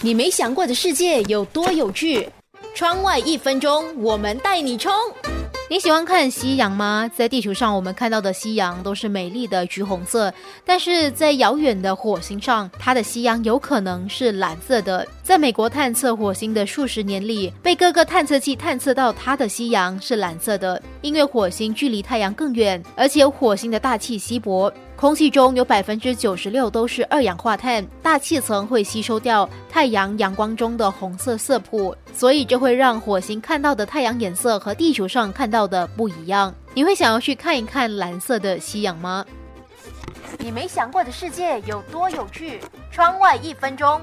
[0.00, 2.28] 你没想过的世界有多有趣？
[2.72, 4.92] 窗外一分钟，我们带你冲！
[5.68, 7.10] 你喜欢看夕阳吗？
[7.16, 10.32] 在地球上，我们看到的夕阳都是美丽的橘红色，
[10.64, 15.04] 但是在遥远的火星上，它的夕阳有可能是蓝色的。
[15.20, 24.72] 在美国探测火星的数十年里，被各个探测器探测到它的夕阳是蓝色的，因为火星距离太阳更远，而且火星的大气稀薄。
[24.98, 36.52] 空气中有百分之九十六都是二氧化碳，大气层会吸收掉太阳阳光中的红色色谱，所以这会让火星看到的太阳颜色和地球上看到的不一样。
[36.74, 39.24] 你会想要去看一看蓝色的夕阳吗？
[40.40, 42.60] 你没想过的世界有多有趣？
[42.90, 44.00] 窗外一分钟。